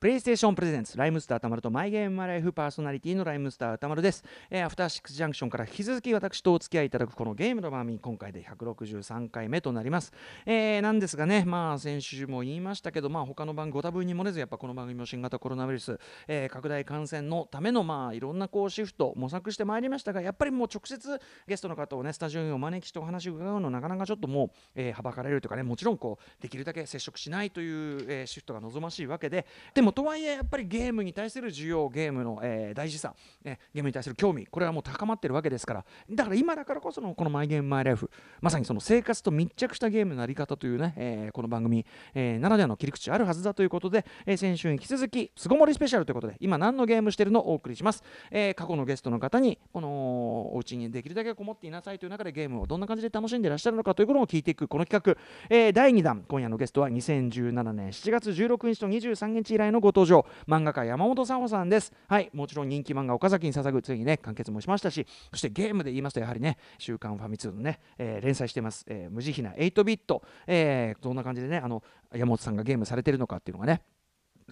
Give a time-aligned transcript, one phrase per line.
[0.00, 10.12] プレイステーションプレゼンツライムスター歌丸とマイゲームマライフパーソナリティのライムスター歌丸です、えー、アフターシックスジャンクションから引き続き私とお付き合いいただくこのゲームの番組今回で163回目となります、
[10.46, 29.44] えー、なんですがねまあ先週も言いましたけどまあ他の番ご多分に漏れずやっぱこの番組も新型コロナウイルス、えー、拡大感染のためのまあいろんなこうシフト模索してまいりましたがやっぱりもう直接ゲストの方をねスタジオにお招きしてお話を伺うのなかなかちょっともう、えー、はばかれるというかねもちろんこうできるだけ接触しないという、えー、シフトが望ましいわけで
[29.74, 35.84] でもとはいえやっぱりゲームに対する需要ゲームの、えー、大事さ、えゲームに対する興味これはもう高まってるわけですから。
[36.10, 60.26] だから今だからこそのこの「マイ・ゲーム・マイ・ライフ」まさにその生活と密着したゲームのあり方というね、えこの番組、えならではの切り口あるはずだということで、え先週に引き続き巣ごもりスペシャルということで今何のゲームしてるのをお送りします、え過去のゲストの方にこのお家にできるだけこもっていなさいという中でゲームをどんな感じで楽しんでいらっしゃるのかということを聞いていくこの企画、え第2弾今夜のゲストは2017年7月16日と23日以来ののご登場。
[60.46, 61.92] 漫画家山本沙穂さんです。
[62.08, 62.30] はい。
[62.32, 73.82] もちろん人気漫画岡崎に捧ぐついにね完結もしましたしそしてゲームで言いますとやはりね週刊ファミ通のね、えー、連載してます、えー、無慈悲な8ビット、えー、どんな感じでねあの山本さんがゲームされてるのかっていうのがね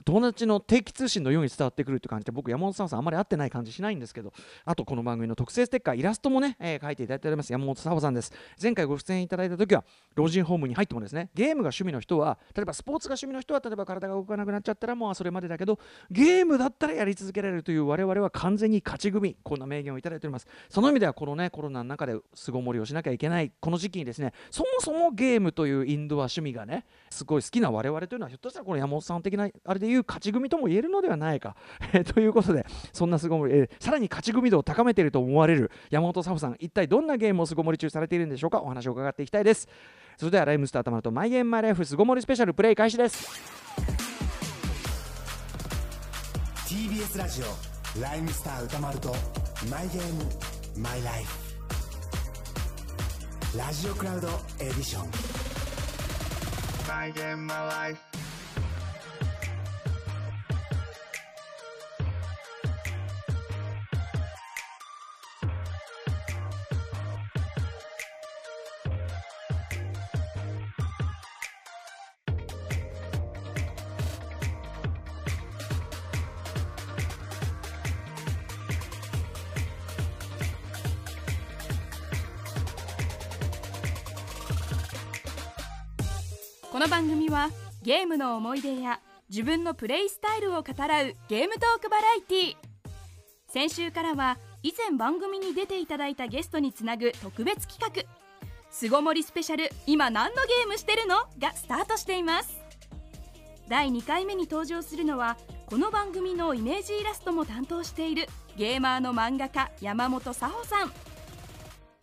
[0.04, 4.32] 友達の定期通信のように伝わってくるって感じで僕山本さんさんあんまり会ってない感じしないんですけど
[4.64, 7.52] あとこの番組の特製ステッカーイラストもね、えー、書いていただいております。
[7.52, 8.32] 山本沙穂さんです。
[8.60, 11.30] 前回ご出演いただいた時は老人ホームに入ってもですね。
[11.34, 15.78] ゲームが趣味の人は例えばスポーツが趣味の人は例えば体が動かなくなっちゃったらもうそれまでだけど
[16.10, 19.36] ゲームだったらやり続けられるという我々は完全に勝ち組。
[19.42, 20.46] こんな名言をいただいております。
[20.68, 31.56] その意味ではこのねコロナの中で巣ごもりをしなきゃいけないこの時期にですねそもそもゲームというインドア趣味がねすごい好きな我々というのはひょっとしたらこの山本さん的なあれでいう勝ち組とも言えるのではないか。
[31.92, 39.68] え ということで、そんな巣ごもり、えー、さらに勝ち組度を高めていると思われる山本沙穂さん、一体どんなゲームを巣ごもり中されているんでしょうか、お話を伺っていきたいです。
[40.16, 43.28] それでは、ライムスターたまると、マイゲームマイライフ巣ごもりスペシャルプレイ開始です。
[46.66, 49.14] TBS ラジオ、ライムスター歌丸と、
[49.70, 50.24] マイゲーム
[50.82, 51.46] マイライフ。
[53.58, 54.28] ラジオクラウド
[54.60, 55.10] エディション。
[56.88, 58.05] マイゲー
[87.86, 88.98] ゲームの思い出や
[89.28, 92.56] 自分のプレイスタイルを語らうゲームトークバラエティ
[93.46, 98.02] 先週からは以前番組に出ていただいたゲストにつなぐ特別企画
[98.72, 102.60] 「巣ごもりスペシャル今何のゲームしてるの?」がスタートしています。
[103.68, 105.36] 第2回目に登場するのは
[105.66, 108.26] この番組のイメージイラストも担当している
[108.56, 110.92] ゲーマーの漫画家山本沙穂さん。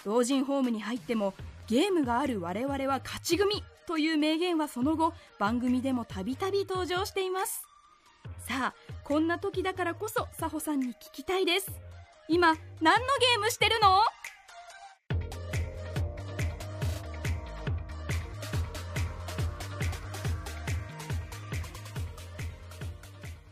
[0.05, 1.33] 老人ホームに入っても
[1.67, 3.61] ゲームがある我々は勝ち組。
[3.85, 7.67] という名言はその後番組でもたびたび登場しています。
[8.39, 8.73] さあ
[9.03, 11.71] こんな時だからこそ佐穂さんに聞きたいです。
[12.27, 13.99] 今何のゲームしてるの？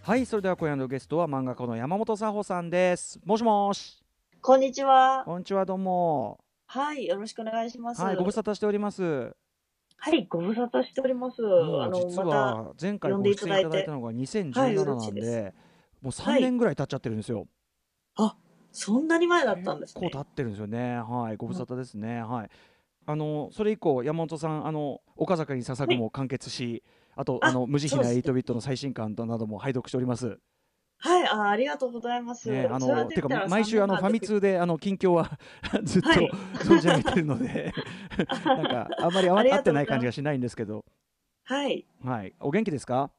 [0.03, 3.19] はいそれでは今夜のゲストは漫画家の山本佐穂さんです。
[3.23, 4.03] もしもし。
[4.41, 5.23] こんにちは。
[5.25, 6.39] こんにちはどうも。
[6.65, 8.01] はいよろしくお願いします。
[8.01, 9.35] はいご無沙汰しております
[10.03, 11.44] はい、ご無沙汰しております。
[11.44, 15.53] あの実は前回ご出演いただいたのが2017なんで、
[16.01, 17.45] もう3年ぐらい経っちゃってるんですよ。
[18.16, 18.35] あ、
[18.72, 20.01] そんなに前だったんですね。
[20.01, 21.00] こう経ってるんですよね。
[21.00, 22.23] はい、ご無沙汰ですね。
[22.23, 22.50] はい。
[23.06, 26.81] あのそれ以降山本さんあの岡坂に捧ぐも完結し、
[27.16, 30.40] あとあの無慈悲な8ビットの最新刊なども拝読しております。
[31.03, 32.50] はい、あありがとうございます。
[32.50, 35.31] ね、あのてか毎週あのファミ通であの近況は
[35.84, 36.09] ずっと
[36.63, 37.73] 存じ上げてるので、
[38.45, 40.85] なんかあんまり合ってない感じがしないんですけど。
[41.44, 41.88] はい。
[42.03, 42.35] はい。
[42.40, 43.09] お元気ですか？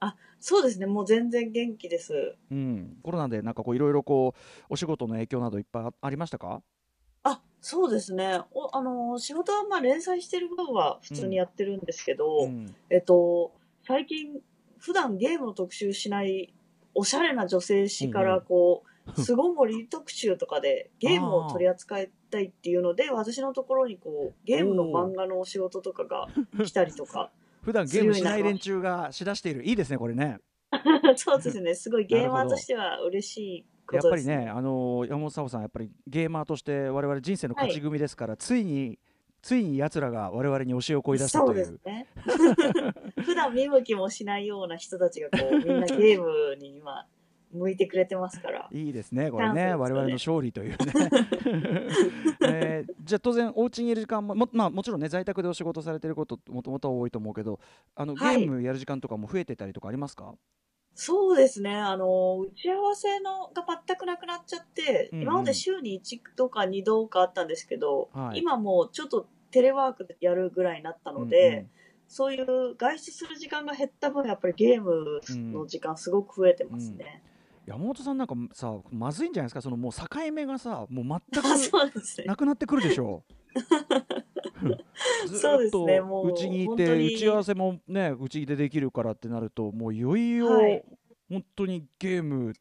[0.00, 0.86] あ、そうですね。
[0.86, 2.34] もう全然元気です。
[2.50, 2.98] うん。
[3.02, 6.62] コロナでなんかこういろいろこうお仕事の影響などいっぱいありましたか？
[7.22, 8.40] あ、そうですね。
[8.50, 13.52] おあの仕事はまあ連載してる分は普通にやってるんですけど、うん、えっと
[13.86, 14.40] 最近
[14.78, 16.54] 普段ゲームの特集しない
[16.94, 18.84] おしゃれな女性誌からこ
[19.16, 26.28] う、巣ごもり特集とかで ゲームを取り扱いたいっていうので、私のところにこう、ゲームの漫画のお仕事とかが
[26.64, 27.30] 来たりとか。
[27.62, 29.64] 普段ゲームしない連中がしだしている。
[29.64, 30.38] いいですね、これね。
[31.16, 31.74] そうですね。
[31.74, 38.98] すごいゲーマーとしては嬉しいやっぱりね、あの山本沙穂さん、やっぱりゲーマーとして我々人生の勝ち組ですから、はい、ついに
[39.42, 41.64] ついに奴らが我々に教えをこい出したという。
[41.64, 42.06] そうですね。
[43.24, 47.06] 普段見向きもしないような人たちがこうみんなゲームに今
[47.52, 48.68] 向いてくれてますから。
[48.70, 49.74] いいですね、これね、ね。
[49.74, 50.76] 我々の勝利というね。
[52.46, 57.58] えーじゃあ当然、お家にいる時間もも,、まあ、もちろんね、在宅でお仕事されてること、もともとは多いと思うけど、
[57.96, 58.44] あのゲはい。
[58.44, 60.34] ームやる時間とかも増えてたりとかありますか、
[61.02, 61.74] そうですね。
[61.74, 71.66] あの、打ち合わせのが全くなくなっちゃって、うんうん今まで週に1度か2度かあったんですけど、はい今もうちょっとテレワークでやるぐらいになったので、
[72.06, 75.20] そういう外出する時間が減った分、やっぱりゲーム
[75.52, 77.22] の時間すごく増えてますね。
[77.66, 81.20] 山本さんなんかさ、まずいんじゃないですか、そのもう境目がさ、もう全あ
[81.54, 82.26] く そうですね。
[82.26, 83.22] なくなってくるでしょ？
[83.26, 84.39] う。
[85.26, 90.84] ずそうですーっとううちにいて、本当に打ち合わせもね、うちでできるからってなると、もういよいよ、はい
[91.30, 92.52] 本当にゲーム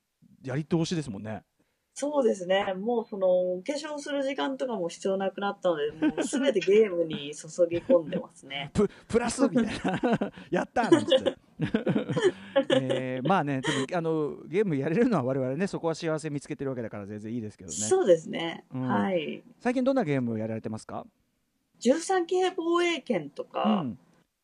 [0.44, 1.42] やり通しですもんね。
[1.96, 2.74] そうですね。
[2.75, 8.69] もうその、お化粧する時間とかも必要なくなったので、もうすべてゲームに注ぎ込んでますね。
[8.74, 11.36] ププラスみたいな やったーなんつって、
[12.69, 18.63] えーまあねでもあのゲームやれるのは我々ねそこは幸せ見つけてるわけだから全然いいですけどねそうですね。
[18.74, 19.44] うんはい。
[19.60, 21.06] 最近どんなゲームをやられてますか、
[21.81, 23.98] 13系防衛権とうか、ん。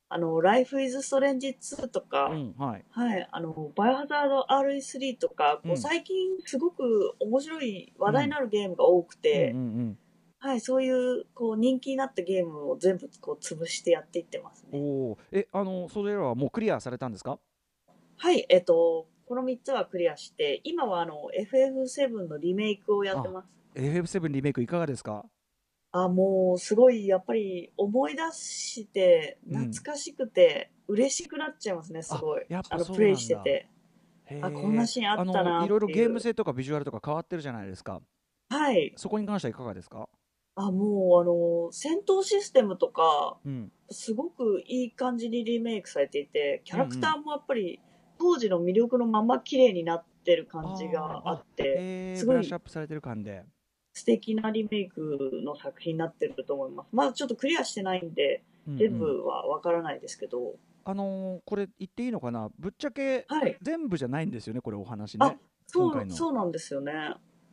[0.08, 6.16] あの、Life is Strange 2とか、うんはい、はい、あの、バイオハザード RE3 とか、こう最近
[6.46, 9.98] すごく面白い話題になるゲームが多くて、うんうん
[10.40, 14.80] はい、そういう、こう、人気になったゲームを全部、こう、潰してやっていってますうん、ね。
[14.80, 15.18] おー。
[15.32, 17.40] えあのそれらはもうクリアされたんですか？
[18.18, 23.48] はい、えっと、この3つはクリアして、今はあの、FF7 のリメイクをやってます。
[23.74, 25.26] FF7 リメイクいかがですか？
[25.98, 32.46] あ、もう、すごい、やっぱり、思い出して、うん懐かしくて、嬉しくなっちゃいますね、すごい。
[32.50, 33.70] やっぱあの、プレイしてて。
[34.42, 38.02] あこんなシーンあったなのっていろいろゲーム性とかビジュアルとか変わってるじゃないですか。
[38.50, 38.92] はい。
[38.98, 40.10] そこに関してはいかがですか？
[40.56, 43.72] あ、もう、あの、戦闘システムとか、うん。
[43.90, 47.80] すごくいい感じにリメイクされていて、キャラクターもやっぱり、
[48.18, 53.44] 当時の魅力のまま綺麗になってる感じがあって、えー、すごいブラッシュアップされてる感で
[53.96, 56.90] 素敵なリメイクの作品になってると思います。
[56.92, 59.00] まだちょっとクリアしてないんで、全うんうん。
[59.00, 62.50] 部はわからないですけど、あのーこれ言っていいのかな？
[62.60, 63.58] ぶっちゃけはい。
[63.62, 66.94] 全部じゃないんですよねこれお話あねそう、そうなんですよね。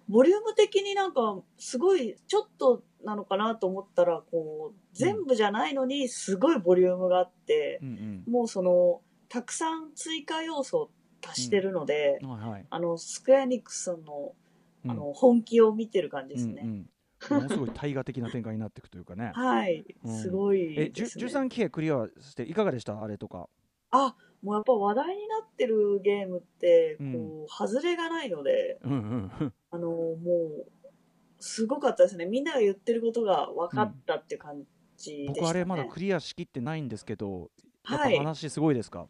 [0.08, 10.90] ボリューム的になんか、すごい、ちょっとなのかなと思ったら、こう、全部じゃないのに、すごいボリュームがあって、うんもうその、たくさん追加要素を
[11.24, 12.30] 足してるので、うん。
[12.30, 12.66] はいはい。
[12.68, 14.34] あの、スクエアエニックスさんの、
[14.84, 14.90] うん。
[14.90, 16.62] あの、本気を見てる感じですね。
[16.64, 17.36] うんうん。
[17.36, 19.32] ものすごい大河的な展開になっていくというかね。
[19.36, 20.18] はい、うん。
[20.18, 21.24] すごいですね。
[21.26, 23.00] 13期クリアしていかがでした？
[23.00, 23.48] あれとか。
[23.90, 27.12] あ、もうやっぱ話題になってるゲームって、うん。
[27.12, 29.52] こう、外れがないので、うんうんうん。
[29.70, 30.66] あの、もう、
[31.38, 32.24] すごかったですね。
[32.26, 34.64] みんなが言ってることが分かったっていう感
[34.96, 35.40] じでした、ね。
[35.40, 37.50] 僕あれまだクリアしきってないんですけど
[37.88, 38.16] やっぱはい。
[38.16, 39.08] 話すごいですか、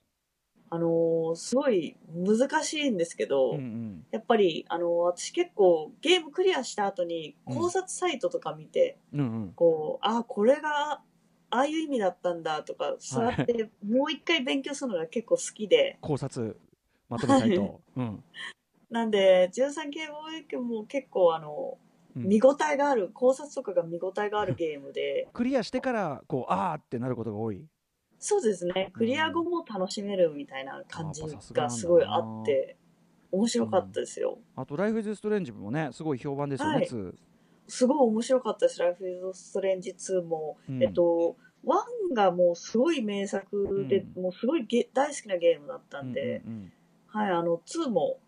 [0.75, 4.05] あのーすごい難しいんですけど、うんうん。
[4.11, 9.53] やっぱり、あのー私結構ゲームクリアした後にうん考察サイトとか見て、うんうん。
[9.53, 11.03] こう、あ、これが、あ
[11.51, 16.57] あいう意味だったんだとか、そうやってもう一回勉強するのが結構好きで、考察
[17.11, 18.25] まとめたいと、 うん。
[18.89, 21.77] なんで、13系防衛権も結構あの、
[22.17, 22.23] うん。
[22.27, 27.67] 見応えがある、考察とかが見応えがあるゲームで、クリアしてからこうあーってなることが多い
[28.25, 31.23] そうですね、クリア後も楽しめるみたいな感じ
[31.53, 32.77] がすごいあって、
[33.33, 34.39] 面白かったですよ。
[34.55, 36.69] あと「ライフ・イズ・ストレンジ」もねすごい評判ですよ。
[36.69, 36.87] ね、はい。
[36.87, 37.15] 2
[37.67, 40.57] すごい面白かったです、ライフ・イズ・ストレンジ2も。
[40.69, 40.81] うん。
[40.81, 46.73] えっと、1がもうすごい名作で、うもうすごいゲ大好きなゲームだったんで、うんうん
[47.09, 48.21] はい、あの、2も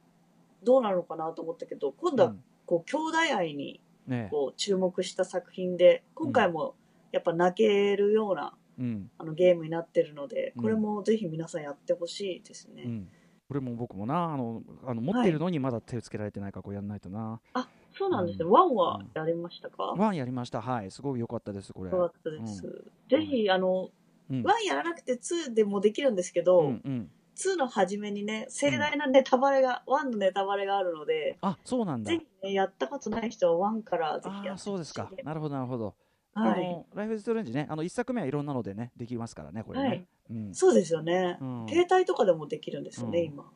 [0.65, 2.45] どうなるのかなと思ったけど、今度はうん。
[2.67, 6.75] こう、兄弟愛にねこう注目した作品で、今回も
[7.13, 9.11] やっぱ泣けるようなうん。
[9.19, 10.63] あのゲームになってるので、うん。
[10.63, 12.83] これもぜひ皆さんやってほしいですね。
[12.85, 13.09] うん、
[13.49, 18.45] これも僕もなあのあの持ってるのにまだ手をつけられてないからこうやんないとな、あ、そうなんですね。
[18.45, 18.51] うん。
[18.53, 20.61] ワンはやりましたか、ワンやりました。
[20.61, 20.91] はい。
[20.91, 21.91] すごい良かったですこれ。
[21.91, 22.63] よかったです。
[23.09, 23.91] ぜひ、あの、
[24.31, 24.43] うん。
[24.43, 27.11] ワンやらなくて2でもできるんですけど、うんうん。
[27.37, 32.11] 2の初めにね、盛大なネタバレが、ワンのネタバレがあるので、あそうなんだ。
[32.11, 35.11] ぜひね、やったことない人はワンからぜひああやってほしいそうですか。
[35.25, 35.95] なるほどなるほど、
[36.35, 36.85] はい。
[36.95, 37.67] ライフ・ストレンジね。
[37.71, 40.07] あの一作目はいろんなのでねできますからねこれね、はい。
[40.31, 41.67] うん、そうですよね、うん。
[41.69, 43.25] 携帯とかでもできるんですよね、うん。
[43.27, 43.51] 今。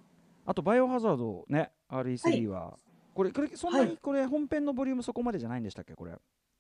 [0.47, 2.79] あとバイオハザードね RE3 は、
[3.15, 3.89] これこれそんなはい。
[3.89, 6.13] にこれ本編のボリュームそこまでじゃないんでしたっけこれ。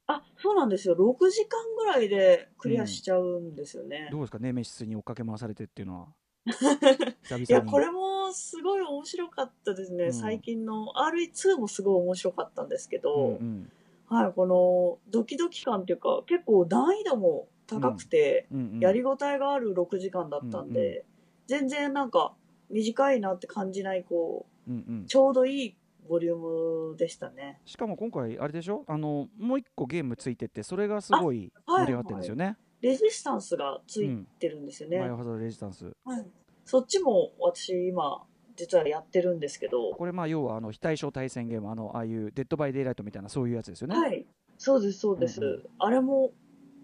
[0.06, 0.96] あ、そうなんですよ。
[0.96, 4.08] 6時間ぐらいでクリアしちゃうんですよね。
[4.10, 4.38] どうですか？
[4.38, 6.06] ネメシスに追っかけ回されてっていうのは。
[6.48, 10.04] いや、これもすごい面白かったですね。
[10.04, 10.12] うん。
[10.14, 13.72] 最近の RE2 もすごい面白かったんですけど、うんうん
[14.08, 21.04] はい、このドキドキ感っていうか、結構難易度も高くて、うんうんやりごたえがある6時間だったんで、うん
[21.48, 22.34] 全然なんか
[22.68, 25.02] 短いなって感じない、こうんうん。
[25.04, 27.58] う、ちょうどいいボリュームでしたね。
[27.64, 28.84] しかも今回あれでしょ？
[28.86, 34.98] あのもう一個ゲームついてってそれがすごい盛り上がってるんですよね、レジスタンスがついてるんですよね。
[34.98, 35.86] バイオハザードレジスタンス。
[36.04, 36.26] はい、
[36.66, 38.22] そっちも私今、
[38.58, 44.26] 実はやってるんですけど、これまあ要はあの非対称対戦ゲームあのああいうデッドバイデイライトみたいなそういうやつですよね、はい、
[44.58, 45.40] そうです、そうです。
[45.40, 46.32] うんうあれも、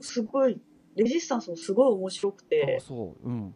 [0.01, 0.61] すごい、
[0.97, 3.55] レジスタンスもすごい面白くあて、そううん、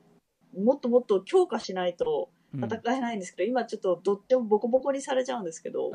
[0.57, 5.93] もっともっと強化しないとうん、戦えないんですけど、今ちょっとどっちもボコボコにされちゃうんですけど、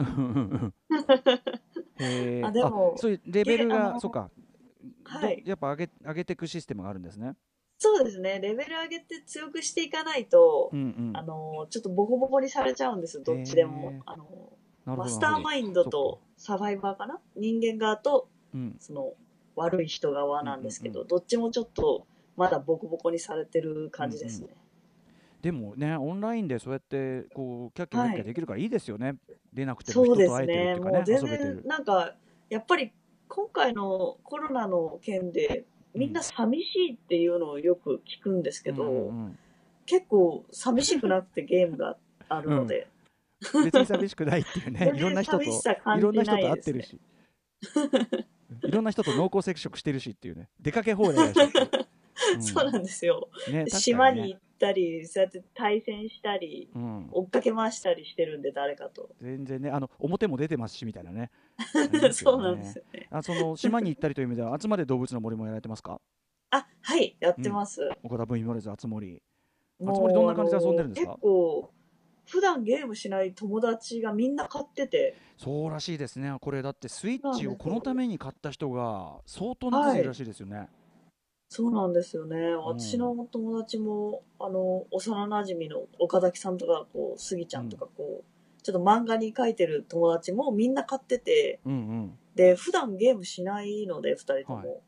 [2.45, 4.29] あでもそういうレベルがそうか、
[5.03, 5.41] はい。
[5.43, 7.33] どやっぱ上げ上げていくシステムがあるんですね
[7.77, 11.17] そうですね、レベル上げて強くしていかないと、うんうん。
[11.17, 13.91] あの、ちょっとボコボコにされちゃうんです、どっちでも。
[13.91, 14.01] へー。
[14.05, 17.19] あの、マスターマインドそとサバイバーかな？
[17.35, 18.75] 人間側と、うん。
[18.79, 19.13] その、
[19.55, 21.07] 悪い人側なんですけど、うんうん。
[21.09, 24.47] どっちもちょっと、まだボコボコにされてる感じですね。
[25.43, 29.17] でもねオンラインでそうやってこうキャッキャキャできるからいいですよね、
[29.51, 30.71] 出なくてもそうです人と会えてるってね。
[30.71, 31.55] いうかねもう全遊べてる。
[31.55, 32.15] 然、なんか、
[32.49, 32.93] やっぱり
[33.27, 35.65] 今回のコロナの件で、
[35.95, 39.39] みんな寂しいっていうのをよく聞くんですけど、うんうん
[39.85, 41.97] 結構寂しくなくてゲームが
[42.29, 42.87] あるので、
[43.53, 43.65] うん。
[43.65, 44.79] 別に寂しくないっていうね。
[44.79, 45.47] 全いろんな人とい
[46.01, 46.49] ろんな人と。
[46.49, 46.99] 会ってるし。
[48.63, 50.49] いろんな人と濃厚接触してるしっていうね。
[50.59, 51.51] 出かけ放題だし、
[52.35, 52.43] うん。
[52.43, 53.29] そうなんですよ。
[53.51, 54.21] ね島ね。
[54.21, 59.09] に行ったり、そうやって対戦したり、うん、追っかけ回したりしてるんで、誰かと。
[59.19, 61.29] 全然ねあの表も出てますしみたいなね。
[61.59, 63.07] ありますよそうねなんですよね。
[63.11, 65.99] あその島に行ったりという意味では集まれ動物の森もやられてますか？
[66.51, 67.81] あ、はい、やってます。
[68.03, 69.21] 岡田 V モレズ集まり
[69.79, 71.11] もうつ森どんな感じで遊んでるんですか？
[71.13, 71.71] 結構、
[72.25, 76.33] 普段ゲームしない友達がみんな買ってて、そうらしいですね。
[76.39, 80.69] これだってスイッチをこのために買った人が相当な数いるらしいですよね、
[81.55, 82.55] そうなんですよね。
[82.55, 92.19] 私の友達も、あの、幼馴染の岡崎さんとか、こう、スギちゃんとか、こう、ちょっと漫画に書いてる友達もみんな買ってて、うんうん。
[92.33, 94.55] で、普段ゲームしないので、二人とも。
[94.57, 94.81] はい。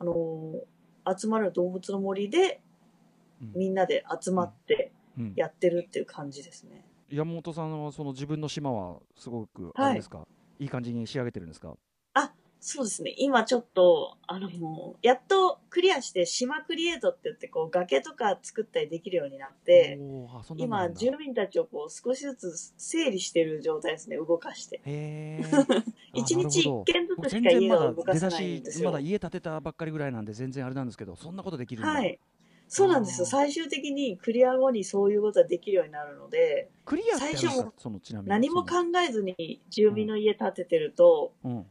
[0.00, 2.60] あの、集まる動物の森で、
[3.40, 3.52] うん。
[3.54, 5.32] みんなで集まってうん。
[5.36, 6.84] やってるっていう感じですね。
[7.08, 9.86] 山本さんはその自分の島はすごくはい。
[9.86, 10.26] あれですか、
[10.58, 11.76] い、い感じに仕上げてるんですか？
[12.62, 13.14] そうですね。
[13.16, 19.98] 今ちょっと、あの、もうやっとクリアして、島クリエイトって言って、こう、崖とか作ったりできるようになって、
[20.58, 24.76] 今、住民たちをこう、少しずつ整理してる状態ですね、動かして。
[24.76, 25.50] へえ
[26.12, 28.90] 一日一軒ずつしか家を動かさ出だしないんですよ。
[28.90, 32.18] まだ家建てたばっかりぐらいなんで全然あれなんですけどそんなことできるんだ、はい。
[32.68, 33.26] そうなんですよ。
[33.26, 38.76] 最終的にクリア後にそういうことができるようになるので、クリア最初そのちなみに何も考
[39.08, 41.66] えずに住民の家建ててると、そのうん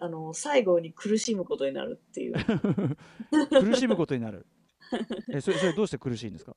[0.00, 2.34] あの、最後に苦しむことになるっていう。
[3.50, 4.46] 苦しむことになる
[5.32, 6.56] えそれそれどうして苦しいんですか？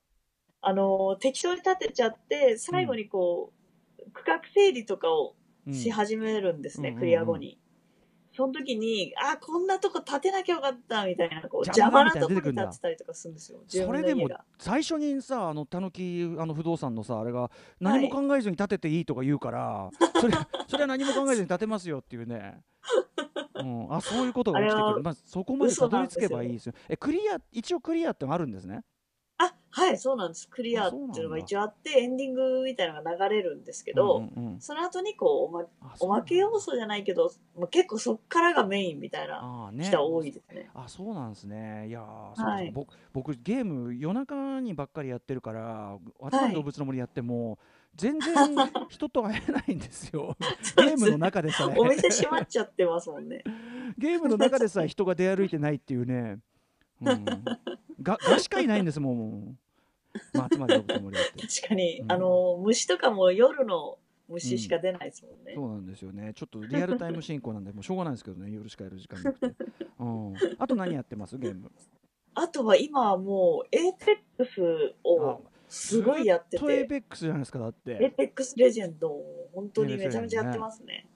[0.62, 3.52] あの、適当に建てちゃって、最後にこ
[4.00, 5.36] う、区画整理とかを
[5.68, 7.60] うんし始めるんですね、うんクリア後に。
[8.34, 13.62] その時に、あ、こんなとこ建てなきゃよかった、みたいな、こう、邪魔なとこみたいなの出てたりとかするんですよ。
[13.68, 14.30] 住それでも。
[14.58, 19.90] 最初にさあのたぬきあの不動産のさあれが何も考えずに建てていいとか言うから、
[20.22, 20.34] それ
[20.68, 22.62] それは何も考えずに建てますよっていうね、
[23.62, 26.74] うん、あそういうことが起きてくる、まあ、そこまでたどり着けばいいですよ。
[26.90, 28.84] えクリア一応クリアってのあるんですね？
[29.38, 30.48] あ、はい、そうなんです。
[30.48, 34.62] クリアっていうのが一応あって、エンディングみたいなのが流れるんですけど、うんうんうん。
[34.62, 35.66] その後にこう、おま
[36.00, 40.70] おまけ要素じゃないけど、まあ、結構そっからがメインみたいな人は多いですね。
[40.76, 41.88] あそうなんですね。
[41.88, 42.70] いやはい。
[42.72, 45.98] 僕僕ゲーム夜中にばっかりやってるから
[46.32, 47.58] 集まる動物の森やっても、
[47.96, 48.36] 全然
[48.90, 50.36] 人と会えないんですよ。
[50.78, 51.80] ゲームの中でさえ。
[51.80, 53.44] お店閉まっちゃってますもんね。
[53.98, 56.40] ゲームの中でさえ人が出歩いてないっていうね、
[57.02, 57.26] うん、
[58.02, 59.58] ががしかいないんですもん、
[60.34, 61.48] まあ、集まる動物の森だって。
[61.48, 62.12] 確かに、うん。
[62.12, 63.98] あの、虫とかも夜の
[64.30, 65.54] 虫しか出ないですもんね。
[65.54, 66.32] そうなんですよね。
[66.34, 68.50] ちょっとリアルタイム進行なんでもうしょうがないですけどね。
[68.50, 69.56] 夜しかやる時間なくて、
[70.00, 71.38] うん、あと何やってます？
[71.38, 71.70] ゲーム。
[72.34, 81.08] あとは今はもう、エーペックスをすごいやってて、トエペックスじゃないですかだっエーてペックスレジェンドを本当にめちゃめちゃやってますね。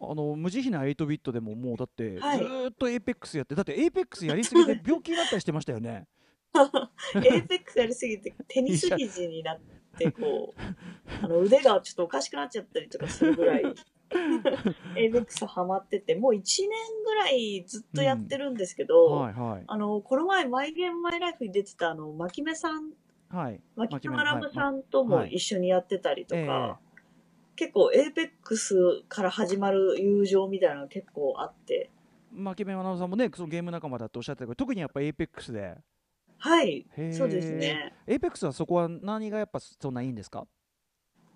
[0.00, 6.06] あの無慈悲な8ビットでももうだってずっとエーペックスやってだってエーペックスやりすぎて病気になったりしてましたよね。
[7.16, 9.60] エーペックスやりすぎてテニス肘になっ
[9.98, 10.60] て、こう、
[11.22, 13.62] あの腕がちょっとおかしくなっちゃったりとかするぐらい、
[14.96, 16.68] エーペックスハマってて、もう1年
[17.04, 19.64] ぐらいずっとやってるんですけど、はいはい。
[19.66, 22.92] あの、この前、マイゲームマイライフに出てた、あの、マキメさん、
[23.28, 23.60] はい。
[23.76, 24.82] マキメマラブさん。
[24.82, 26.46] とも一緒にやってたりとはい。
[26.46, 26.80] か、
[27.56, 31.90] 結構エーペックスから始まる友情みたいなのが結構あって。
[32.30, 35.76] 万城目学さんもねそのゲーム仲間だっておっしゃってたけど特にやっぱエイペックスで。
[36.38, 36.86] はい。
[37.10, 37.92] そうですね。
[38.06, 40.46] エイペックスはそこは何がやっぱそんないいんですか？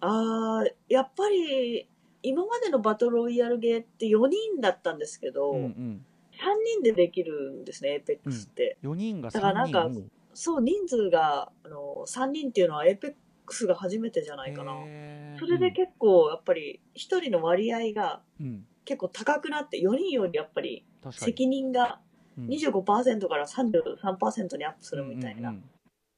[0.00, 1.88] あー、やっぱり、
[2.22, 6.06] 今までのバトルロイヤルゲーって4人だったんですけど、うんうん。
[6.32, 8.76] 3人でできるんですね、エーペックスって。
[8.82, 9.90] 4人が3だからなんか
[10.34, 13.14] そう、人数が、あの、3人っていうのはエーペッ
[13.46, 14.72] クスが初めてじゃないかな。
[15.38, 18.22] それで結構、やっぱり、1人の割合が
[18.84, 22.00] 結構高くなって、4人よりやっぱり責任が
[22.38, 22.46] うん。
[22.48, 25.54] 25%から33%にアップするみたいな。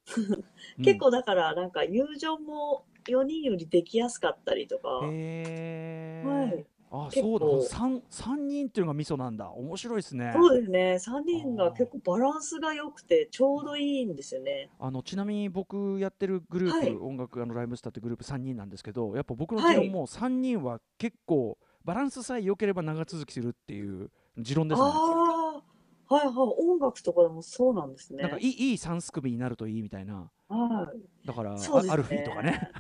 [0.83, 7.69] 結構だから、なんか友情も4人よりできやすかったりとか、はいあそうだ。
[7.69, 9.51] 三三人っていうのがミソなんだ。
[9.51, 10.33] 面白いですね。
[10.33, 14.71] そうですね、3人が結構バランスが良くて、ちょうどいいんですよね。
[14.79, 16.97] あのちなみに僕やってるグループ、はい。
[16.97, 19.75] 音楽あのライブスターってグループ3人なんですけどやっぱ僕のはい。
[19.75, 24.87] 持論も3人は結構バランスさえ良ければ長続きするっていう持論ですね。
[24.87, 25.63] ああ、
[26.09, 28.23] はいはい、音楽とかでもそうなんですね。
[28.23, 30.31] なんかいいいい3組になるといいみたいな。
[30.49, 31.27] はい。
[31.27, 31.61] だから、ね。
[31.89, 32.71] アルフィーとかね。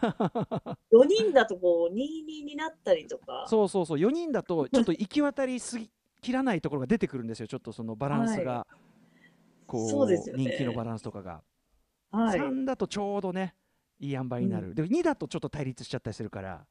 [0.92, 3.44] 4人だとこう、22になったりとか。
[3.48, 3.98] そうそうそう。
[3.98, 5.90] 4人だとちょっと行き渡りすぎ
[6.20, 7.48] 切らないところが出てくるんですよ。
[7.48, 8.66] ちょっとそのバランスが、は
[9.66, 10.18] こうね。
[10.18, 11.42] 人気のバランスとかが、
[12.10, 12.38] はい。
[12.38, 13.54] 3だとちょうどね
[13.98, 16.66] いい塩梅になる、うで2だとちょっと対立しちゃったりするから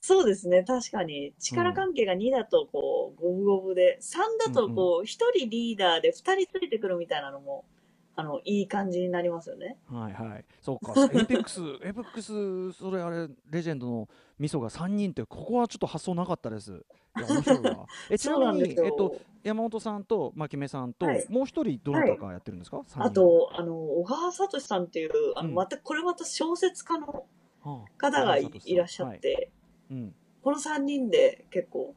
[0.00, 1.34] そうですね、確かに。
[1.38, 7.64] 力関係が2だとこう、五分五分で、3だとこう、1人リーダーで2人ついてくるみたいなのも、
[8.14, 9.76] あの、いい感じになりますよね。
[9.86, 16.72] はいはい、そうか、エイペックス、 エイペックス、それあれ、レジェンドのミソが3人って、ここはちょっと発想なかったです。
[17.16, 17.86] いや、面白いわ。
[18.10, 18.86] え、ちそうなみに、なんですよ。
[18.86, 21.26] えっと、山本さんと万城目さんと、はい。
[21.28, 23.08] もう一人、どなたかやってるんですか、三人。
[23.08, 25.54] あ、と、あの、小川哲さんっていう、あの、うん。
[25.54, 27.26] また、これまた小説家の
[27.60, 27.98] はあ。
[27.98, 28.72] 方がい小川聡さん。
[28.72, 28.76] い。
[28.76, 29.52] らっしゃって、はい
[29.90, 31.94] うん、この3人で結構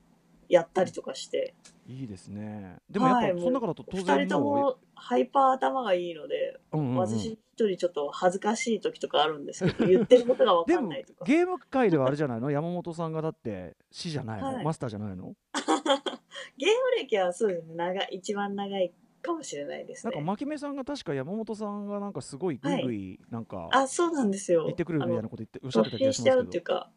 [0.50, 1.56] やったりとかして、
[1.88, 2.78] いいですね。
[2.90, 11.26] でもやっぱ、はいその中だと当2然人ともハイパー頭がいいので、うんうんうん私一人ちょっと恥ずかしい時とかあるんですけど、 言ってることがわでもかんないとか。
[11.26, 12.50] ゲーム界ではあれじゃないの？
[12.50, 15.36] 山本さんがだって師じゃないの、はいマスターじゃないの？
[16.58, 20.26] ゲーム歴はそうですね、長い、一番長いかもしれないですなんかね。
[20.26, 24.66] 牧目さんが確か山本さんがなんかすごいグイグイなんかあ、そうなんですよ。
[24.66, 26.92] 言ってくるみたいなこと言っておっしゃってた突気がしますけど進しちゃうっていうか、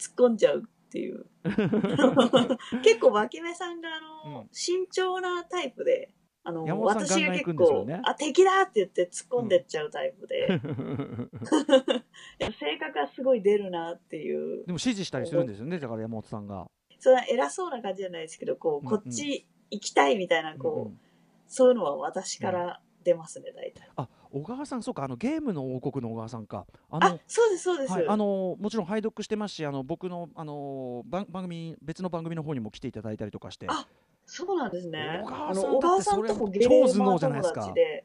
[0.00, 1.26] 突っ込んじゃうっていう。
[2.82, 10.50] 結構、脇目さんがあの、うん慎重なタイプで、あの、山本さん私が結構、あ、敵だって言って突っ込んでっちゃうタイプで、い
[12.42, 16.66] や性格がすごい出るなっていう、でも指示したりするんですよねだから山本さんが。
[16.98, 21.00] それは偉そうな感じじゃないですけど、こう、こっち行きたいみたいな、こう、うんうん
[21.50, 23.90] そういうのは私から出ますね、大体。
[23.96, 27.92] あ小川さんそうかあのゲームの王国の小川さんかああの、そうです、そうです。
[27.92, 33.86] はい、あのもちろん拝読してますしあの僕のあの番番組別の番組の方にも来ていただいたりとかしてあ
[34.26, 35.22] そうなんですね。
[35.24, 38.04] 小川さん小川さんとも超頭脳じゃないですかで、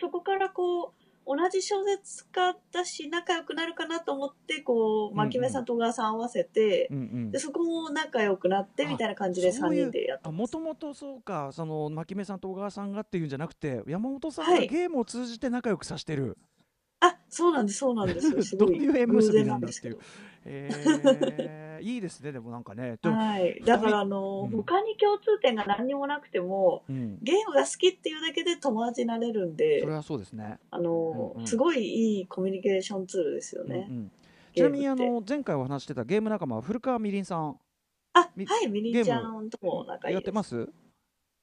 [0.00, 7.30] そこからこう、同じ小説家だし、仲良くなるかなと思って、こう、ん牧目さんと小川さん合わせて、うんうん。
[7.30, 10.34] で、そこも仲良くなって、みたいな感じで3あそういう人でやってます。
[10.34, 14.66] あもともとそうかその牧目さんと小川さんがっていうんじゃなくて山本さんはい。
[14.66, 16.36] がゲームを通じて仲良くさせてる、
[17.02, 18.42] あ、そうなんです、そうなんです。
[18.42, 19.98] すどごいういう縁結びなんだっていう。
[20.44, 23.62] えー、いいですねでもなんかね はい。
[23.64, 33.86] だから、あの、うん他に共通点が何にもなくても、うん、ゲームが好きっていうだけで友達になれるんでそれ、はそうですねあの、うんうんすごいいいコミュニケーションツールですよね。
[33.88, 34.12] うんうん
[34.54, 37.56] ちなみにあの前回お話ししてたゲーム仲間は古川みりんさん
[38.12, 40.14] あ、みはい、みりんちゃんとも仲いい。
[40.14, 40.68] やってます、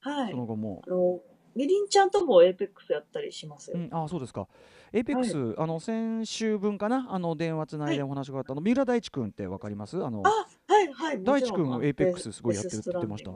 [0.02, 0.38] はいそ。
[0.38, 1.20] の後もあの、
[1.60, 3.78] みりんちゃんともエーペックスやったりしますよ。
[3.78, 4.48] うん、あそうですか。
[4.94, 10.02] エイペックス、あの先週分かな、あの電話つないでお話があった、あの三浦大知君ってわかります？
[10.02, 11.22] あのあ、はい、はい。
[11.22, 13.32] 大地君エイペックスすごいやってるって言ってました。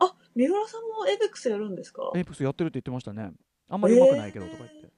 [0.00, 2.10] あ、三浦さんもエーペックスやるんですか？
[2.16, 3.30] エイペックスやってるって言ってましたね。
[3.68, 4.92] あんまり上手くないけどとか言って。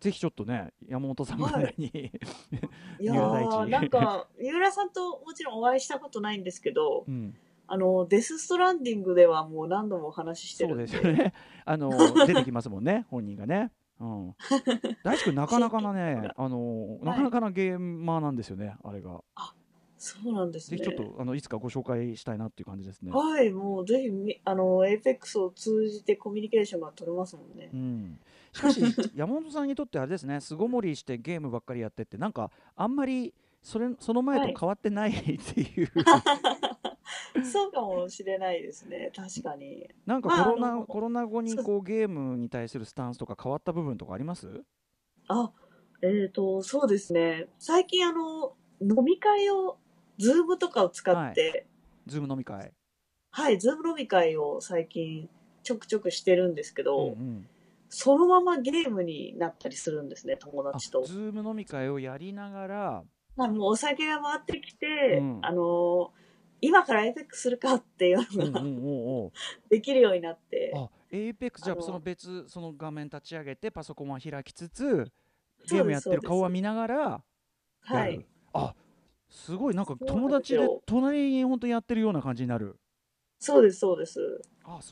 [0.00, 2.10] ぜひちょっとね、山本さんぐらいに、
[3.00, 7.34] いや 三浦大知、なんか、三浦さんともちろんお会いしたことないんですけど、うん、
[7.72, 11.32] あの、デスストランディングではもう何度もお話ししてそうるんですよね。
[11.64, 11.90] あの
[12.26, 13.70] 出てきますもんね、本人がね。
[14.00, 14.34] うん、
[15.04, 19.22] 大地君なかなかなね、 あのなかなかなゲーマーなんですよね、あれが。
[19.98, 20.78] そうなんですね。
[20.78, 23.12] ぜひちょっとあのいつかご紹介したいなっていう感じですね。
[23.12, 27.76] はい、もうぜひみ、あの、エイペックスを通じてコミュニケーションが取れますもんねう。
[27.76, 28.18] ん、
[28.52, 28.80] しかし
[29.14, 35.92] 山本さんにとってあれですね巣ごもりしてゲームばっかりやってってなんかあんまりそれその前と変わってないっていう、
[37.44, 39.88] そうかもしれないですね、確かに。
[40.06, 44.64] なんかまあコロナ、コロナ後にこうゲームに対するスタンスとか変わった部分とかあります？
[45.28, 45.52] あ、
[46.02, 47.48] えっ、と、そうですね。
[47.58, 49.78] 最近あの、飲み会を
[50.18, 51.66] ズームとかを使って、
[52.06, 52.72] ズーム飲み会。
[53.30, 55.28] はい、ズーム飲み会を最近
[55.62, 57.48] ちょくちょくしてるんですけど、うんうん。
[57.88, 61.02] そのままゲームになったりするんですね、友達と。
[61.02, 63.04] ズーム飲み会をやりながら
[63.36, 65.38] まあ、もうお酒が回ってきて、うん。
[65.42, 66.20] あのー
[66.60, 69.30] 今からエイペックするかっていうのが
[69.68, 75.10] できるようになって、あエイペックスじゃあその別その画面立ち上げてパソコンは開きつつ
[75.68, 77.22] ゲームやってる顔は見ながら
[77.82, 78.26] はい。
[78.52, 78.74] あ
[79.28, 82.76] すごいなんか友達で隣に本当にやってるような感じになる。
[83.38, 84.42] そうです、そうです。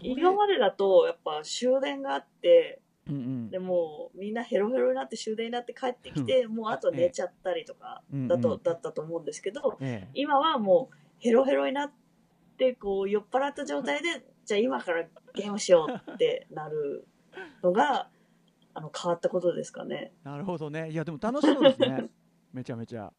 [0.00, 3.50] 今までだと、やっぱ終電があって、うんうん。
[3.50, 8.62] でもうみんなヘロヘロになって終電になって帰ってきて、もうあと寝ちゃったりとかだと、うんうん。
[8.62, 10.08] だったと思うんですけど、ええ。
[10.14, 11.92] 今はもうヘロヘロになっ
[12.56, 15.04] て、こう酔っ払った状態で、じゃあ今から
[15.34, 17.06] ゲームしようってなる
[17.62, 18.10] のが、
[18.74, 20.12] あの、変わったことですかね。
[20.22, 22.08] なるほどねいやでも楽しそうですね
[22.52, 23.12] めちゃめちゃ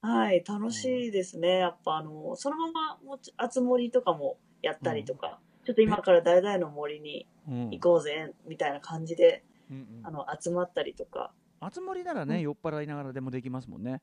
[0.00, 1.58] はい、楽しいですね。
[1.58, 11.32] やっぱあの、そのままもち、あつ森とかもやったりとか、ちょっと今から誰々の森にうん行こうぜ、みたいな感じで、うんうんあの、集まったりとか。
[11.72, 14.02] 集まりならね、うん酔っ払いながらでもできますもんね。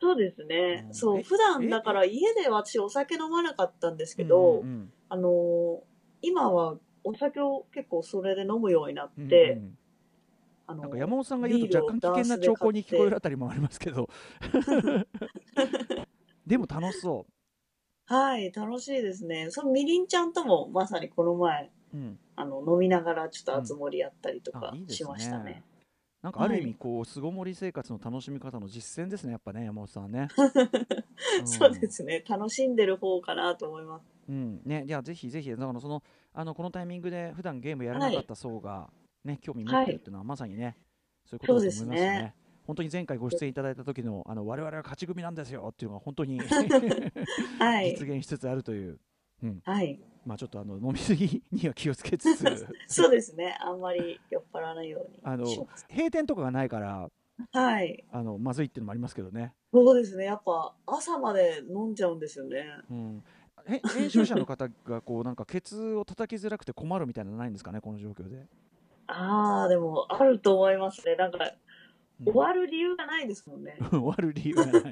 [0.00, 0.82] そうですね。
[0.84, 0.90] うん。
[0.90, 5.82] えそう、普段えだから家で私お酒飲まなかったんですけど、うんうんあの、
[6.22, 9.76] 今はお酒を結構それで飲むようになっうんて、うん。
[10.66, 14.08] あのなんか山本さんが言うと若干危険な兆候に聞こえるあたりもありますけど。
[16.46, 17.26] でも楽しそ
[18.06, 19.50] はい、楽しいですね。
[19.50, 25.62] そのみりんちゃんともまさにこの前、う、うん、あの、飲みながらちょっとあつ森やったりとかあいいですしましたね。
[26.22, 26.74] ねなんかある意味はい。
[26.78, 30.28] こう巣ごもり生活の楽しみ方の実践ですねやっぱね山本さんはね、
[31.42, 31.46] ん。
[31.46, 32.24] そうですね。
[32.28, 34.04] 楽しんでる方かなと思います。
[34.28, 34.60] うん。
[34.64, 36.02] ね、じゃあぜひぜひだからその
[36.32, 38.90] あのこのタイミングで普段ゲームやらなかった層が、
[39.24, 40.76] ね興味持ってるっていうのはまさにね、
[41.24, 42.22] そういうことだと思いますね。
[42.22, 42.34] ね。
[42.66, 46.38] 本当に前回ご出演いただいた時のあの我々は勝ち組なんですよっていうのが本当に
[47.58, 47.90] はい。
[47.96, 48.08] 実。
[48.08, 48.98] 現しつつあるという、
[49.42, 49.98] うん、はい。
[50.26, 53.56] まあちょっとあの飲みすぎには気をつけつつ そうですね。
[53.60, 55.44] あんまり酔っ払わないようにあの。
[55.88, 57.10] 閉店とかがないから
[57.52, 58.04] はい。
[58.12, 60.24] あのまずいっていうのもありますけどね、そうですね。
[60.24, 62.66] やっぱ朝まで飲んじゃうんですよね。
[62.90, 63.22] うん、
[63.66, 68.46] へ編集者の方がこうなんかケツを叩きづらくて困るみたいなのないんですかねこの状況で、
[69.06, 71.16] ああ、でもあると思いますね。
[71.16, 71.50] なんか、うん
[72.22, 73.78] 終わる理由がないですもんね。
[73.90, 74.82] 終わる理由がない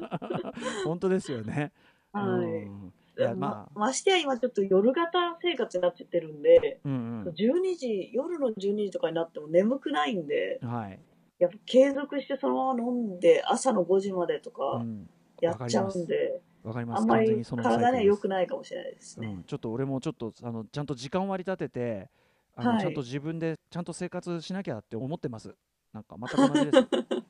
[0.86, 1.72] 本当ですよね
[2.10, 2.64] はい。
[2.64, 3.78] うんいやままあ。
[3.78, 10.98] ましてや今ちょっと夜型生活になっちゃってるんで、うん12時、夜の12時とかになっても眠くないんで、うんはい、
[11.38, 15.08] やっぱ継続してそのまま飲んで、朝の5時までとうかん、
[15.40, 17.00] やっちゃうんで、わかります。
[17.00, 19.28] あんまり体には良くないかもしれないですね。
[19.28, 22.10] うん、ちょっと俺もちょっとあのちゃんと時間割り立てて
[22.56, 22.80] あの、はい。
[22.80, 25.54] ちゃんと自分でちゃんと生活しなきゃって思ってます。
[25.92, 26.80] なんか全く同じです、う
[27.20, 27.23] ん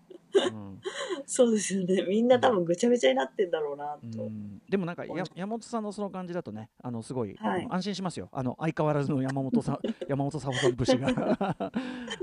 [1.26, 2.02] そうですよね。
[2.08, 4.24] みんな多分ぐちゃぐちゃになってんだろうなうと。
[4.24, 7.66] ん、でもなんかや山本さんのその感じだとねあのすごい、はい。
[7.70, 8.28] 安心しますよ。
[8.32, 11.06] あの相変わらずの山本さん 山本さん節が。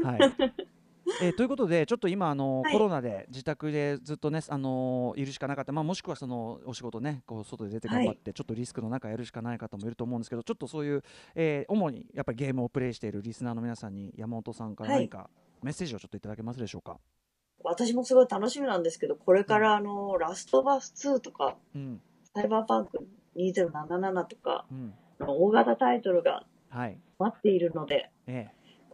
[0.04, 0.20] はい。
[1.22, 2.74] えーということで、ちょっと今、あのはい。
[2.74, 11.04] コロナで自宅でずっとね、あのいるしかなかった、まあ、もしくはそのお仕事ね、こう外で出て頑張って、ちょっとリスクの中やるしかない方もいると思うんですけど、ちょっとそういう、
[11.36, 15.00] えー主にやっぱりゲームをプレイしているリスナーの皆さんに、山本さんからはい。
[15.02, 15.30] 何か
[15.64, 16.98] メッセージをちょっといただけますでしょうか？
[17.64, 22.02] 私もすごい楽しみなんですけど、これからあの、ラストバース2とか、うん、
[22.34, 28.48] サイバーパンク2077とか、うん、大型タイトルがはい、待っているので、え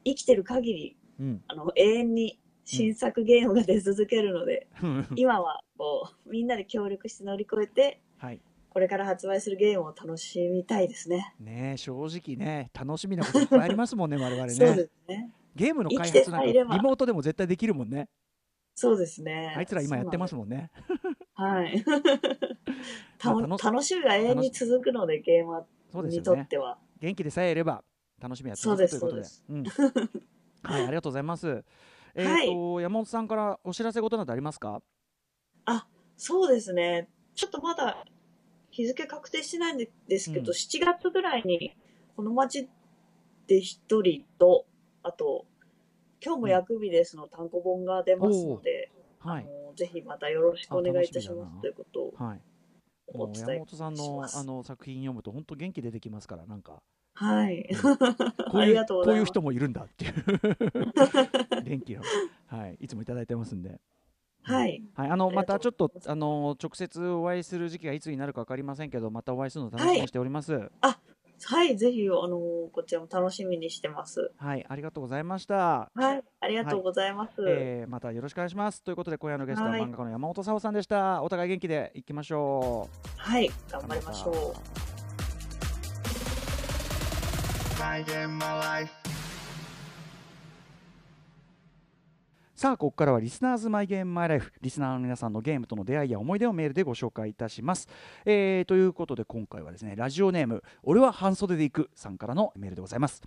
[0.03, 8.41] 生きてる限り、えうん、あの、永遠に新作ゲームが出続けるので、うん今はこう、みんなで協力して乗り越えて、はい。
[8.69, 11.33] これから発売するゲームを楽しみたいですね。
[11.39, 14.75] ねえ正直ね、楽しみなこといっぱいありますもんね、我々 そうでね。
[14.75, 15.31] すね。
[15.55, 18.07] ゲームの開発なんかリモートでも絶対できるもんね。
[18.79, 19.55] そうですね。
[19.57, 20.69] あいつら今やってますももんね。
[21.39, 21.43] ん。
[21.43, 21.83] はい。
[23.23, 26.23] 楽しみが永遠に続くので、ゲーマそうですーに。
[26.23, 26.77] とっては。
[26.99, 27.83] 元気でさえいれば
[28.21, 29.27] 楽しみやってそうですということで。
[29.49, 29.63] うん
[30.61, 31.63] はい、ありがとうございます。
[32.13, 34.83] えっ、はいと、山本さんからお知らせ事などありますか？
[36.17, 37.09] そうですね。
[37.33, 38.05] ちょっとまだ
[38.69, 41.75] 日付確定してないんですけど、うん7月ぐらいに、
[42.15, 42.67] この街
[43.47, 44.65] で一人と、
[45.03, 45.45] あと、
[46.23, 49.47] 今日も薬日ですの単行本が出ますので、はい。
[49.75, 52.41] ぜひまたよろしくお願いいたしますということをはい。
[53.13, 56.81] 山伝え本さんのあの作品読むと本当元気出てきますからなんか
[57.13, 57.67] はい。
[58.51, 58.85] こういう。
[58.85, 60.13] こういう人もいるんだっていう
[61.63, 62.01] 元気を
[62.47, 63.79] はいいつもいただいてますんで。
[64.43, 64.83] はい。
[64.93, 70.53] はい、あのまたちょっとあの直接お会いする時期がいつになるか分かりませんけどまたお会いするのを楽しみにしております。
[70.53, 70.69] はい、
[71.77, 72.39] ぜひ、あの
[72.71, 74.31] こちらも楽しみにしてます。
[74.37, 75.91] はい、ありがとうございました。
[75.93, 77.41] はい、ありがとうございます。
[77.41, 78.83] はい、えー、またよろしくお願いします。
[78.83, 81.21] ということで、今夜のゲストは漫画家の山本沙穂さんでした。
[81.21, 83.19] お互い元気でいきましょう。
[83.19, 84.37] はい、頑張りましょう。
[92.57, 97.87] さあここからはリスナーズマイゲームマイライフリスナーの皆さんのゲームとの出会いや思い出をメールでご紹介いたします、
[98.25, 103.21] えー、ということで今回はですねラジオネーム俺は半袖で行くさんからのメールでございます。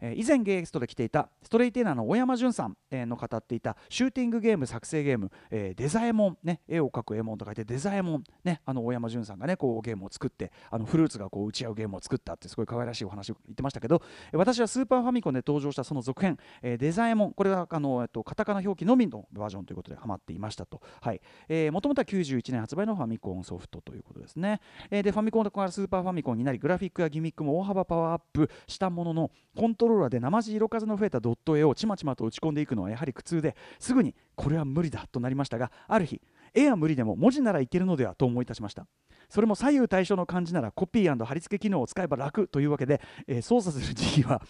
[0.00, 20.80] え以前ゲストで来ていたストレイテーナーの大山潤さん、えの語っていたシューティングゲーム作成ゲーム、えデザエモン、ね、絵を描くエモンと書いてデザエモン、ね、あの大山潤さんがねこうゲームを作ってあのフルーツがこう打ち合うゲームを作ったってすごい可愛らしいお話を言ってましたけど私はスーパーファミコンで登場したその続編、えデザエモンこれはあの、えっと、カタカナ表記のみのバージョンということでハマっていましたと。
[21.72, 36.20] もともとは91年発売のファミコンソフトということですね、えでファミコンからスーパーファミコンになりグラフィックやギミックも大幅パワーアップしたもののコントローラーで生地色数の増えたドット絵をちまちまと打ち込んでいくのはやはり苦痛ですぐにこれは無理だとなりましたがある日
[36.56, 38.86] 絵は無理でも文字ならいけるのではと思い立ちました。
[39.28, 44.40] それも左右対称の漢字ならコピー貼り付け機能を使えば楽というわけで、えー、操作する時期は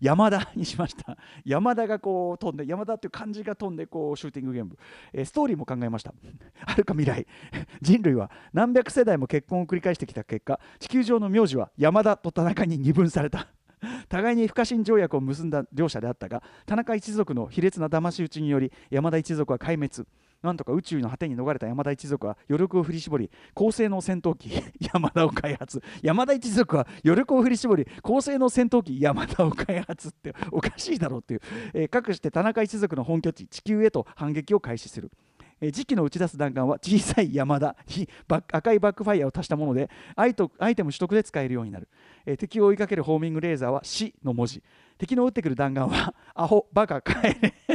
[0.00, 1.16] 山田にしました。
[1.44, 4.76] 山田がこう飛んで山田っていう漢字が飛んでこうシューティングゲーム、
[5.12, 6.12] えー、ストーリーも考えました。
[6.66, 7.26] はるか未来。
[7.80, 13.48] 人類は何百世代も結婚を繰り返してきた結果地球上の名字は山田と田中に二分された。
[14.08, 20.08] 互いに不可侵条約を結んだ両者であったが田中一族の卑劣な騙し討ちにより山田一族は壊滅。
[20.42, 24.50] なんとか宇宙の果てに逃れた山田一族は余力を振り絞り高性能戦闘機
[24.92, 25.82] 山田を開発。
[26.02, 31.40] 山田一族は余力を振り絞り高性能戦闘機山田を開発っておかしいだろうっていう、
[31.74, 35.10] えー、かくして田中一族の本拠地地球へと反撃を開始する。
[35.60, 38.08] え時期の打ち出す弾丸は小さい山田に
[38.52, 41.88] 赤いバックファイヤーを足したものでアイトアイテム取得で使えるようになる、
[42.26, 44.62] え敵を追いかけるホーミングレーザーは「死」の文字。
[44.98, 47.54] 敵の打ってくる弾丸は「アホバカ帰れ」「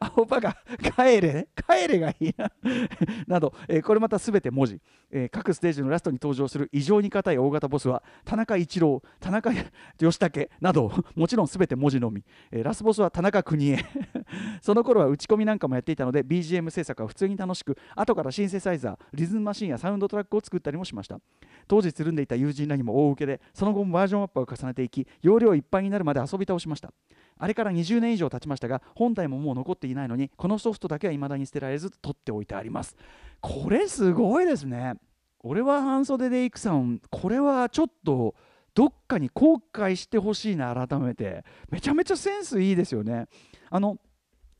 [0.00, 0.56] アホバカ
[0.96, 2.50] 帰れ」「帰れ」がいいな。
[3.26, 4.80] など、えー、これまた全て文字、
[5.10, 9.50] えー、各ステージのラストに登場する異常に硬い大型ボスは田中一郎田中
[10.00, 13.78] 義武などもちろん全て文字のみ、えー、ラスボスは田中邦衛。
[14.60, 21.20] その頃は打ち込みなんかもやっていたので BGM 制作は普通に楽しく後からシンセサイザーリズムマシンやサウンドトラックを作ったりもしました。
[21.66, 26.92] 当時つるんでいた友人らにも大受けでその後もバージョンアップを重ねていき容量いっぱいになるまで遊び倒しました。
[27.38, 32.96] あれから20年以上経ちましたが本体ももう残っていないのにこのソフトだけは未だに捨てられず取っておいてあります。
[33.40, 34.94] これすごいですね。
[35.40, 38.34] 俺は半袖でいくさんこれはちょっと
[38.74, 41.44] どっかに後悔してほしいな改めて。
[41.70, 43.26] めちゃめちゃセンスいいですよね。
[43.70, 43.98] あの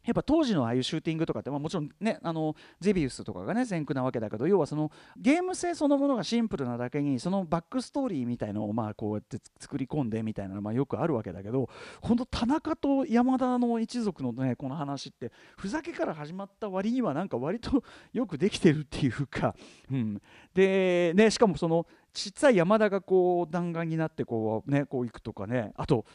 [0.08, 11.68] やっぱ当時のああいうシューティングとかって、まあ、もちろんねあのゼビウスとかがね先駆なわけだけど要はそのゲーム性そのものがシンプルなだけにそのバックストーリーみたいのをまあこうやって作り込んでみたいなのまあよくあるわけだけど
[12.00, 19.54] 本当田中と山田の一族のねこの話ってふざけから始まった割にはなんか割と よくできてるっていうか、
[19.92, 20.22] うん、
[20.54, 26.06] でねしかもそのちっちゃい山田がこう弾丸になってこうねこう行くとかねあと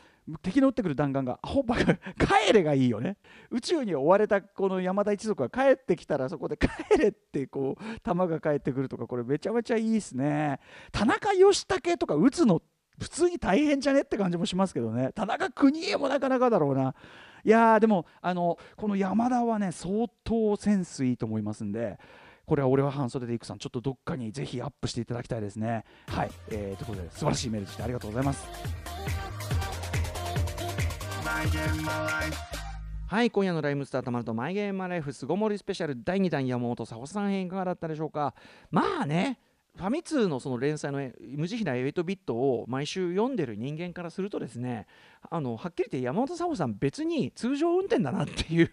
[0.42, 1.96] 敵の撃ってくる弾丸がアホバカ
[2.46, 3.18] 帰れがいいよね。
[3.52, 10.60] 宇宙に追われたこの山田一族が帰ってきたらそこで 帰れってこう弾が帰ってくるとかこれめちゃめちゃいいですね。
[10.92, 12.62] 田中義武とか撃つの
[13.00, 15.12] 普通に大変じゃねって感じもしますけどね。
[15.14, 16.96] 田中邦衛もなかなかだろうな。
[17.44, 22.00] いやでもあのこの山田はね相当センスいいと思いますんで
[22.46, 25.86] これは俺は半袖でいくさんちょっとどっかにぜひアップしていただきたいですね。
[26.08, 27.84] はい、えー、ということで素晴らしいメールでした。
[27.84, 29.33] ありがとうございます。
[33.08, 38.34] はい今夜のライムスターたまるとマイゲームマライフ巣ごもりスペシャル第2弾山本佐保さん編いかがだったでしょうか？
[38.72, 39.40] まあね
[39.76, 41.00] ファミ通のその連載の
[41.36, 44.86] 無慈悲な8ビットを毎週読んでる人間からするとですね
[45.32, 48.70] あのはっきり言って山本佐保さん別に通常運転だなっていう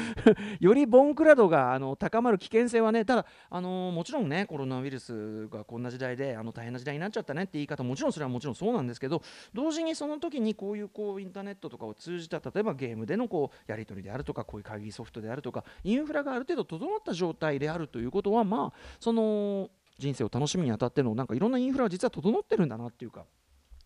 [0.60, 9.22] よりボンクラ度があの高まる危険性はねただあのもちろんねコロナウイルスがこんな時代であの大変な時代になっちゃったねって言い方もちろんそれはもちろんそうなんですけど
[9.52, 23.24] 同時にその時にこういうこうインターネットとかを通じた例えばゲームでのこうやり取りであるとかこういう会議ソフトであるとかインフラがある程度整った状態であるということはまあその人生を楽しみにあたってのなんかいろんなインフラは実は整ってるんだなっていうか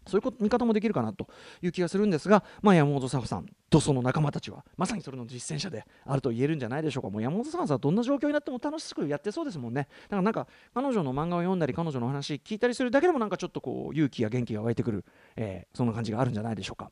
[0.07, 1.29] そういうこと見方もできるかなと
[1.62, 7.11] いう気がするんですが、まあ、山本佐穂さんとその仲間たちはまさにそれの実践者であると言えるんじゃないでしょうか。
[7.11, 9.88] もう山本佐穂さんはどんな状況になっても楽しくやってそうですもんね。
[10.05, 15.05] だからなんか彼女の漫画を読んだり彼女の話聞いたりするだけでもなんかちょっとこう勇気や元気が湧いてくる、
[15.37, 16.90] えー、そんな感じがあるんじゃないでしょうか。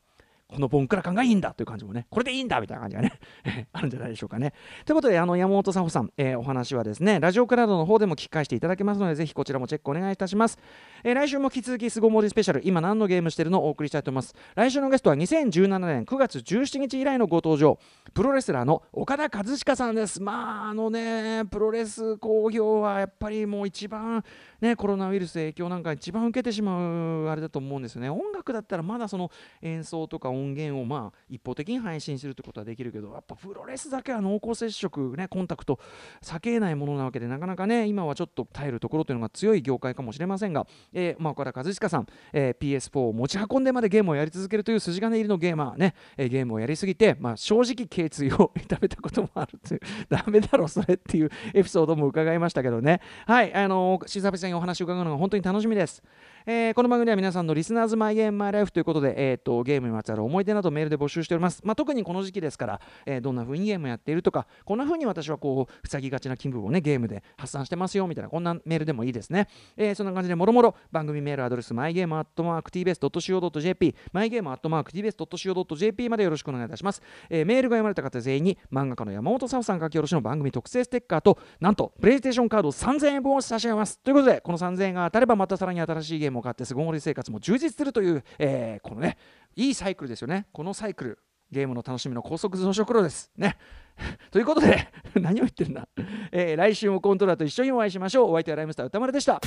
[0.52, 3.18] このボンクラ感がいいんだという感じもねこれでいいんだみたいな感じがね
[3.72, 4.52] あるんじゃないでしょうかね。
[4.84, 10.58] ということであの山本佐穂さん、えー、お話はですねラジオクラウドの方でも聞き返していただけますのでぜひこちらもチェックお願いいたします、
[11.04, 14.34] えー、来週も引き続き巣ごもりスペシャル今何のゲームしてるのをお送りしたいと思います。
[14.54, 17.78] 来週のゲストは2017年9月17日以来のご登場
[18.12, 20.22] プロレスラーの岡田和親さんです。
[20.22, 24.22] まああのねプロレス興行はやっぱりもう一番
[24.62, 28.08] ねコロナウイルス影響なんか一番受けてしまうあれだと思うんですよね。
[28.08, 35.78] 音楽だったらまだその演奏とか音源をまあ一方的に配信するってことはできるけどやっぱプロレスだけは濃厚接触ねコンタクト
[36.22, 53.00] 避けないものなわけでなかなかね今はちょっと耐えるところというのが強い業界かもしれませんが、えー、まあ、岡田和親さん、えー、PS4 を持ち運んでまでゲームをやり続けるという筋金入りのゲーマーね、えー、ゲームをやりすぎて、まあ、正直頸椎を痛めたこともあるというダメだろそれっていうエピソードも伺いましたけどね。
[53.26, 56.02] はいあのー、久々にお話を伺うのが本当に楽しみです。
[56.44, 61.60] えー、この番組では皆さんのリスナーズマイゲームマイライフということで、えーと、ゲームにまつわる思い出などメールで募集しております。
[61.64, 69.46] まあ、特にこの時期ですから、えー、どんな風にゲームやっているとか、こんな風に私はこう、塞ぎがちな気分をね、ゲームで発散してますよみたいな、こんなメールでもいいですね。
[69.76, 77.02] えー、そんな感じで、もろもろ番組メールアドレス、マイゲームアットマーク TBS.CO.JP、マイゲームアットマーク TBS.CO.JP までよろしくお願いいたします。
[77.30, 84.00] えー、メールが読まれた方全員に、漫画家の山本沙穂さん書き下ろしの番組特製ステッカーと、なんと、プレイステーションカード3000円分を差し上げます。
[84.00, 89.16] ということで、この3000円が当たれば、またさらに新しいゲームも買って、すごもり生活も充実するという、えー、このね
[89.56, 90.46] いいサイクルですよね。
[90.52, 91.18] このサイクル
[91.50, 93.30] ゲームの楽しみの高速増殖路です。
[93.36, 93.56] ね。
[94.32, 95.86] ということで 何を言ってるんだ、
[96.32, 98.30] えー、来週もコントラと一緒にお会いしましょう。
[98.30, 99.40] お相手はライムスター歌丸でした。